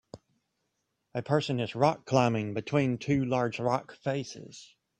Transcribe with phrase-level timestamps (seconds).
[1.13, 4.73] A person is rock climbing between two large rock faces.